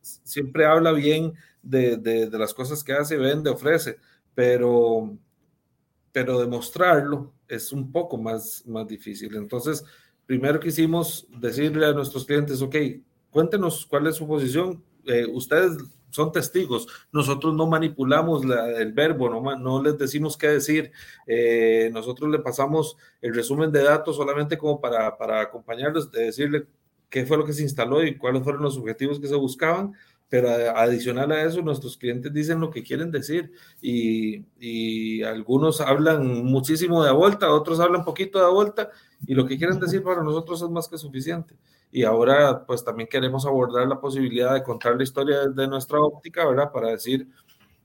[0.02, 3.98] siempre habla bien de, de, de, las cosas que hace, vende, ofrece,
[4.34, 5.18] pero,
[6.12, 9.36] pero demostrarlo es un poco más, más difícil.
[9.36, 9.84] Entonces,
[10.26, 12.76] primero quisimos decirle a nuestros clientes, ok,
[13.30, 15.78] cuéntenos cuál es su posición, eh, ustedes
[16.16, 16.88] son testigos.
[17.12, 18.44] Nosotros no manipulamos
[18.78, 20.92] el verbo, no, les decimos qué decir.
[21.28, 26.68] Eh, nosotros le pasamos el resumen de datos solamente como para, para acompañarlos, de decirle
[27.10, 29.94] qué fue lo que se instaló y cuáles fueron los objetivos que se buscaban.
[30.28, 36.44] Pero adicional a eso, nuestros clientes dicen lo que quieren decir y, y algunos hablan
[36.44, 38.90] muchísimo de vuelta, otros hablan poquito de vuelta
[39.28, 41.56] y lo que quieren decir para nosotros es más que suficiente
[41.96, 46.46] y ahora pues también queremos abordar la posibilidad de contar la historia de nuestra óptica,
[46.46, 46.70] ¿verdad?
[46.70, 47.26] Para decir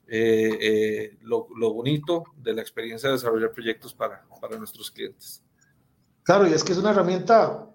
[0.09, 5.45] eh, eh, lo, lo, bonito de la experiencia de desarrollar proyectos para, para nuestros clientes.
[6.25, 7.69] Claro, y es que es una herramienta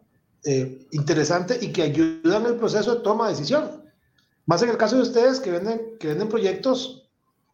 [0.43, 3.85] eh, interesante y que ayuda en el proceso de toma de decisión.
[4.45, 7.09] Más en el caso de ustedes que venden, que venden proyectos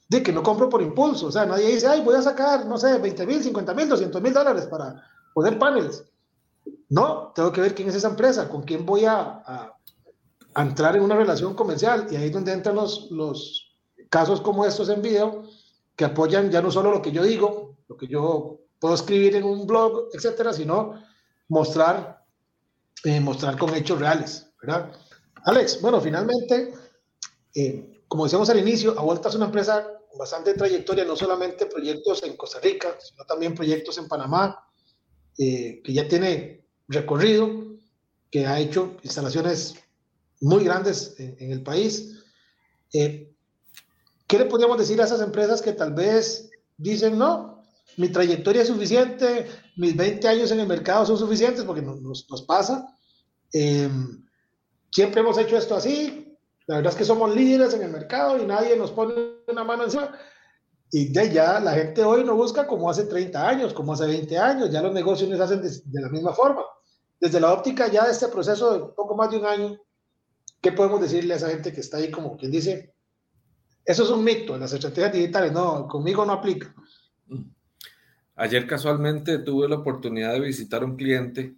[0.10, 1.28] de que no compro por impulso.
[1.28, 4.20] O sea, nadie dice, ay, voy a sacar, no sé, 20 mil, 50 mil, 200
[4.24, 6.04] mil dólares para poner paneles.
[6.92, 9.74] No, tengo que ver quién es esa empresa, con quién voy a,
[10.58, 12.08] entrar en una relación comercial.
[12.12, 13.78] Y ahí es donde entran los, los
[14.10, 15.46] casos como estos en video,
[15.96, 19.46] que apoyan ya no solo lo que yo digo, lo que yo puedo escribir en
[19.46, 21.02] un blog, etcétera, sino
[21.48, 22.26] mostrar,
[23.06, 24.92] eh, mostrar con hechos reales, ¿verdad?
[25.46, 26.74] Alex, bueno, finalmente,
[27.56, 32.22] eh, como decíamos al inicio, Avuelta es una empresa con bastante trayectoria, no solamente proyectos
[32.24, 34.68] en Costa Rica, sino también proyectos en Panamá,
[35.38, 36.61] eh, que ya tiene
[36.92, 37.72] recorrido,
[38.30, 39.76] que ha hecho instalaciones
[40.40, 42.24] muy grandes en, el país.
[42.94, 43.32] Eh,
[44.28, 47.64] ¿Qué le podríamos decir a esas empresas que tal vez dicen, no,
[47.98, 52.42] mi trayectoria es suficiente, mis 20 años en el mercado son suficientes, porque nos, nos
[52.44, 52.88] pasa?
[53.54, 53.90] Eh,
[54.92, 58.46] siempre hemos hecho esto así, la verdad es que somos líderes en el mercado y
[58.46, 59.14] nadie nos pone
[59.48, 60.18] una mano encima.
[60.94, 64.38] Y de ya la gente hoy no busca como hace 30 años, como hace 20
[64.38, 66.64] años, ya los negocios se hacen de la misma forma
[67.22, 69.80] desde la óptica ya de este proceso de poco más de un año,
[70.60, 72.94] ¿qué podemos decirle a esa gente que está ahí como quien dice,
[73.86, 76.74] eso es un mito, las estrategias digitales, no, conmigo no aplica?
[78.36, 81.54] Ayer casualmente tuve la oportunidad de visitar un cliente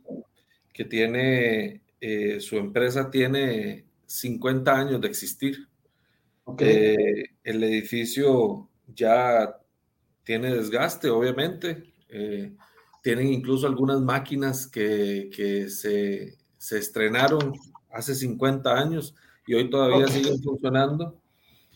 [0.74, 5.70] que tiene, eh, su empresa tiene 50 años de existir.
[6.60, 9.58] Eh, el edificio ya
[10.26, 11.94] tiene desgaste, obviamente.
[12.10, 12.52] Eh,
[13.04, 17.54] tienen incluso algunas máquinas que, que se, se, estrenaron
[17.92, 19.14] hace 50 años
[19.46, 21.20] y hoy todavía siguen funcionando.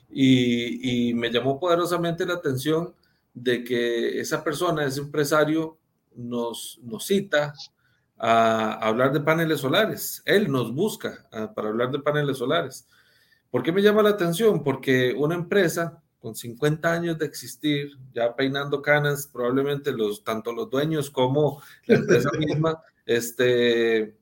[0.09, 2.95] Y, y, me llamó poderosamente la atención
[3.33, 5.77] de que esa persona, ese empresario,
[6.15, 7.53] nos, nos cita
[8.17, 10.23] a, hablar de paneles solares.
[10.25, 12.87] Él nos busca ah, para hablar de paneles solares.
[13.51, 14.63] ¿Por qué me llama la atención?
[14.63, 20.69] Porque una empresa con 50 años de existir, ya peinando canas, probablemente los, tanto los
[20.69, 24.17] dueños como la empresa misma, este,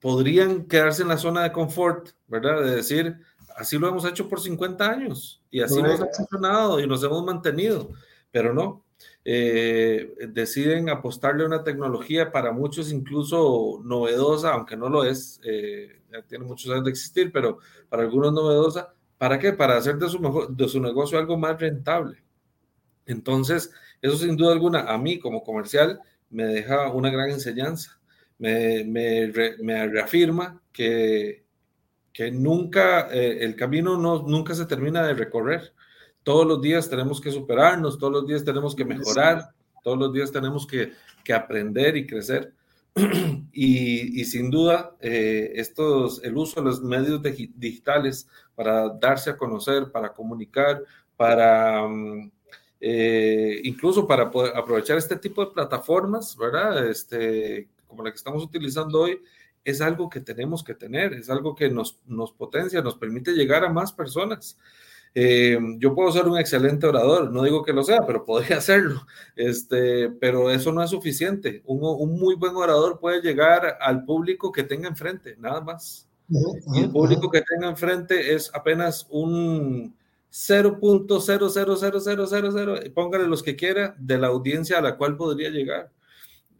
[0.00, 2.62] podrían quedarse en la zona de confort, ¿verdad?
[2.62, 3.16] De decir,
[3.56, 7.24] así lo hemos hecho por 50 años y así nos ha funcionado y nos hemos
[7.24, 7.90] mantenido,
[8.30, 8.84] pero no.
[9.24, 16.00] Eh, deciden apostarle a una tecnología para muchos incluso novedosa, aunque no lo es, eh,
[16.12, 17.58] ya tiene muchos años de existir, pero
[17.88, 19.52] para algunos novedosa, ¿Para qué?
[19.52, 22.24] Para hacer de su, de su negocio algo más rentable.
[23.04, 28.00] Entonces, eso sin duda alguna, a mí como comercial, me deja una gran enseñanza.
[28.38, 29.30] Me, me,
[29.60, 31.44] me reafirma que,
[32.14, 35.74] que nunca, eh, el camino no, nunca se termina de recorrer.
[36.22, 39.50] Todos los días tenemos que superarnos, todos los días tenemos que mejorar,
[39.84, 42.54] todos los días tenemos que, que aprender y crecer.
[43.52, 49.90] y, sin duda, eh, estos, el uso de los medios digitales para darse a conocer,
[49.92, 50.82] para comunicar,
[51.16, 52.30] para mm,
[52.80, 56.88] eh, incluso para poder aprovechar este tipo de plataformas, ¿verdad?
[56.88, 59.20] Este, como la que estamos utilizando hoy,
[59.64, 63.64] es algo que tenemos que tener, es algo que nos, nos potencia, nos permite llegar
[63.64, 64.56] a más personas.
[65.14, 69.06] Eh, yo puedo ser un excelente orador, no digo que lo sea, pero podría hacerlo.
[69.36, 71.62] Este, pero eso no es suficiente.
[71.66, 76.06] Un, un muy buen orador puede llegar al público que tenga enfrente, nada más.
[76.28, 79.96] Y el público que tenga enfrente es apenas un
[80.30, 85.90] 0.00000, póngale los que quiera, de la audiencia a la cual podría llegar.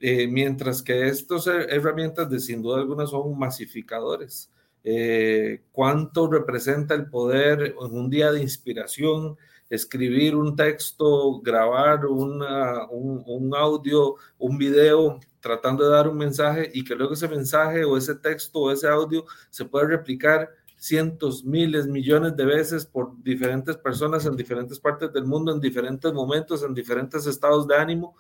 [0.00, 4.50] Eh, mientras que estas herramientas de sin duda alguna son masificadores.
[4.82, 9.36] Eh, cuánto representa el poder en un día de inspiración,
[9.68, 12.42] escribir un texto, grabar un,
[12.90, 17.96] un, audio, un video, tratando de dar un mensaje y que luego ese mensaje o
[17.96, 23.76] ese texto o ese audio se pueda replicar cientos, miles, millones de veces por diferentes
[23.76, 28.16] personas en diferentes partes del mundo, en diferentes momentos, en diferentes estados de ánimo.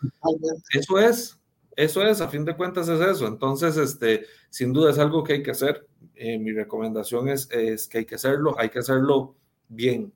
[0.70, 1.39] Eso es,
[1.80, 3.26] eso es, a fin de cuentas es eso.
[3.26, 5.86] Entonces, este, sin duda es algo que hay que hacer.
[6.14, 9.34] Eh, mi recomendación es, es, que hay que hacerlo, hay que hacerlo
[9.66, 10.12] bien.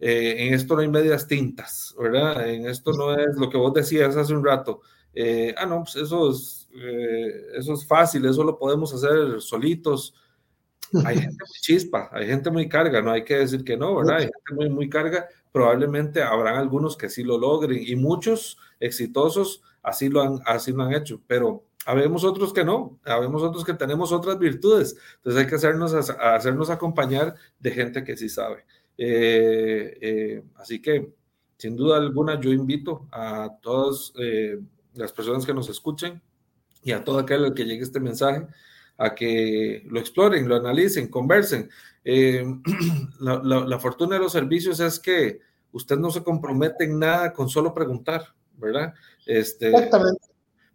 [0.00, 2.48] Eh, en esto no hay medias tintas, ¿verdad?
[2.48, 4.80] En esto no es lo que vos decías hace un rato.
[5.14, 6.68] Eh, ah, no, pues eso es,
[7.54, 10.14] eso es fácil, eso lo podemos hacer solitos.
[11.04, 14.16] Hay gente muy chispa, hay gente muy carga, no hay que decir que no, ¿verdad?
[14.16, 15.28] Hay gente muy, muy carga.
[15.52, 20.82] Probablemente habrán algunos que sí lo logren y muchos exitosos así lo han, así lo
[20.82, 25.48] han hecho, pero habemos otros que no, habemos otros que tenemos otras virtudes, entonces hay
[25.48, 28.64] que hacernos, hacernos acompañar de gente que sí sabe.
[28.98, 31.12] Eh, eh, así que,
[31.56, 34.58] sin duda alguna, yo invito a todas eh,
[34.94, 36.20] las personas que nos escuchen
[36.82, 38.46] y a todo aquel al que llegue este mensaje
[38.98, 41.70] a que lo exploren, lo analicen, conversen.
[43.20, 45.40] La, la, fortuna de los servicios es que
[45.72, 48.34] usted no se compromete en nada con solo preguntar.
[48.58, 48.94] ¿verdad?
[49.28, 50.26] Este, Exactamente.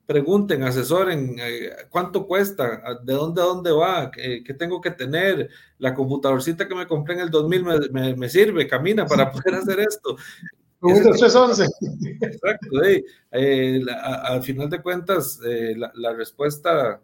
[0.06, 2.84] Pregunten, asesoren, eh, ¿cuánto cuesta?
[3.04, 4.12] ¿De dónde a dónde va?
[4.12, 5.50] ¿Qué, tengo que tener?
[5.80, 9.80] La computadorcita que me compré en el 2000 me, me, sirve, camina para poder hacer
[9.80, 10.18] esto.
[12.22, 12.84] Exacto,
[13.32, 13.82] eh,
[14.24, 17.02] al final de cuentas, eh, la, respuesta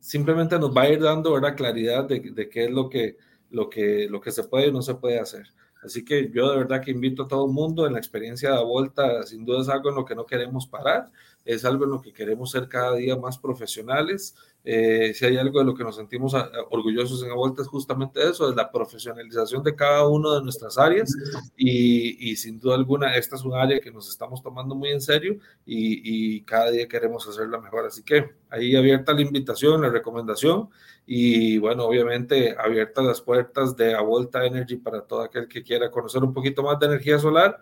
[0.00, 1.56] simplemente nos va a ir dando ¿verdad?
[1.56, 3.16] claridad de, de, qué es lo que,
[3.50, 5.46] lo, que, lo que se puede y no se puede hacer.
[5.82, 8.64] Así que yo de verdad que invito a todo el mundo en la experiencia de
[8.64, 11.10] vuelta, sin duda es algo en lo que no queremos parar,
[11.44, 14.36] es algo en lo que queremos ser cada día más profesionales.
[14.64, 18.22] Eh, si hay algo de lo que nos sentimos ah, orgullosos en la es justamente
[18.22, 21.12] eso, es la profesionalización de cada una de nuestras áreas
[21.56, 25.00] y, y, sin duda alguna esta es un área que nos estamos tomando muy en
[25.00, 27.86] serio y, y cada día queremos hacerla mejor.
[27.86, 30.68] Así que ahí abierta la invitación, la recomendación
[31.06, 35.90] y bueno, obviamente abiertas las puertas de A Volta Energy para todo aquel que quiera
[35.90, 37.58] conocer un poquito más de energía solar,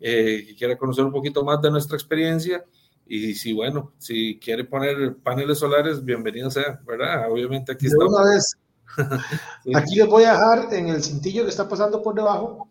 [0.00, 2.64] eh, que quiera conocer un poquito más de nuestra experiencia.
[3.12, 7.30] Y si, bueno, si quiere poner paneles solares, bienvenido sea, ¿verdad?
[7.30, 8.04] Obviamente aquí está.
[8.04, 8.56] Una vez.
[9.74, 12.68] Aquí les voy a dejar en el cintillo que está pasando por debajo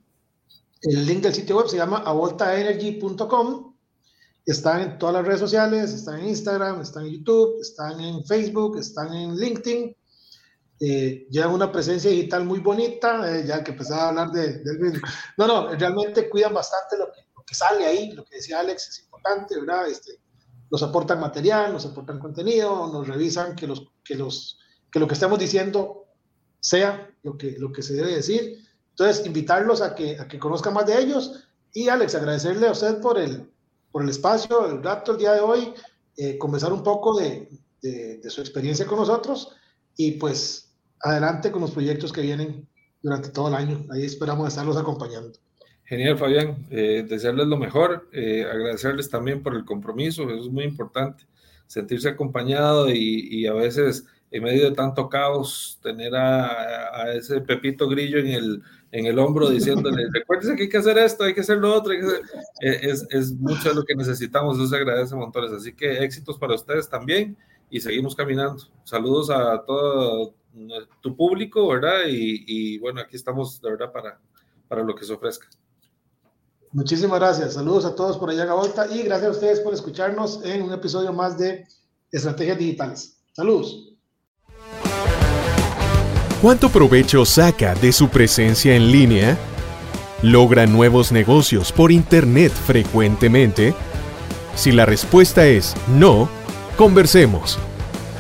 [0.82, 3.74] el link del sitio web, se llama avoltaenergy.com.
[4.46, 8.78] Están en todas las redes sociales, están en Instagram, están en YouTube, están en Facebook,
[8.78, 9.96] están en LinkedIn
[10.82, 15.02] eh, llevan una presencia digital muy bonita, eh, ya que empezaba a hablar de, del
[15.36, 18.88] No, no, realmente cuidan bastante lo que, lo que, sale ahí, lo que decía Alex
[18.88, 19.90] es importante, ¿verdad?
[19.90, 20.20] Este,
[20.72, 24.60] nos aportan material, nos aportan contenido, nos revisan que, los, que, los,
[24.92, 26.06] que lo que estamos diciendo
[26.60, 28.58] sea lo que, lo que se debe decir.
[28.92, 31.48] Entonces, invitarlos a que, a que conozcan más de ellos.
[31.74, 33.50] Y Alex, agradecerle a usted por el,
[33.92, 35.74] por el espacio, el rato, el día de hoy,
[36.18, 37.50] eh, conversar un poco de,
[37.82, 39.56] de, de su experiencia con nosotros.
[39.96, 42.68] Y pues adelante con los proyectos que vienen
[43.02, 43.86] durante todo el año.
[43.92, 45.40] Ahí esperamos estarlos acompañando.
[45.90, 46.68] Genial, Fabián.
[46.70, 51.26] Eh, desearles lo mejor, eh, agradecerles también por el compromiso, eso es muy importante,
[51.66, 58.20] sentirse acompañado y, a veces en medio de tanto caos tener a, ese Pepito Grillo
[58.20, 58.62] en el,
[58.92, 61.92] en el hombro diciéndole, recuérdese que hay que hacer esto, hay que hacer lo otro,
[61.92, 62.00] eh,
[62.62, 66.54] es, es mucho de lo que necesitamos, eso se agradece montones, así que éxitos para
[66.54, 67.36] ustedes también
[67.72, 68.64] y seguimos caminando.
[68.84, 70.36] Saludos a todo
[71.02, 72.02] tu público, ¿verdad?
[72.08, 74.20] Y, bueno, aquí estamos de verdad para,
[74.68, 75.48] para lo que se ofrezca.
[76.72, 77.54] Muchísimas gracias.
[77.54, 80.74] Saludos a todos por allá en Volta y gracias a ustedes por escucharnos en un
[80.74, 81.66] episodio más de
[82.12, 83.18] Estrategias Digitales.
[83.34, 83.94] Saludos.
[86.42, 89.38] ¿Cuánto provecho saca de su presencia en línea?
[90.22, 93.74] ¿Logra nuevos negocios por Internet frecuentemente?
[94.56, 96.30] Si la respuesta es no,
[96.80, 97.60] Conversemos.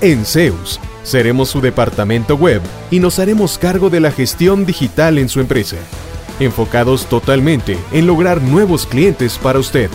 [0.02, 5.30] En Zeus, seremos su departamento web y nos haremos cargo de la gestión digital en
[5.30, 5.78] su empresa,
[6.40, 9.90] enfocados totalmente en lograr nuevos clientes para usted.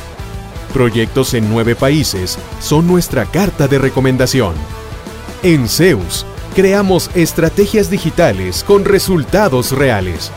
[0.73, 4.55] Proyectos en nueve países son nuestra carta de recomendación.
[5.43, 10.33] En Zeus, creamos estrategias digitales con resultados reales.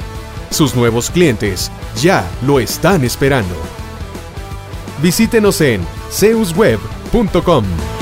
[0.49, 3.55] Sus nuevos clientes ya lo están esperando.
[5.01, 5.81] Visítenos en
[6.11, 7.96] zeusweb.com.